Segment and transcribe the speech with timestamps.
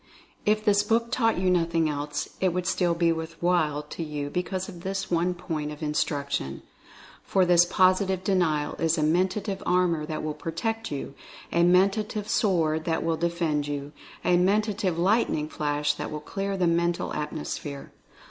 [0.47, 4.31] If this book taught you nothing else, it would still be "worth while" to you
[4.31, 6.63] because of this one point of instruction.
[7.21, 11.13] For this Positive De nial is a Mentative Armor that will protect you—
[11.51, 13.91] a Mentative Sword that will defend you—
[14.25, 17.91] a Mentative Lightning Flash that will clear the Mental Atmosphere.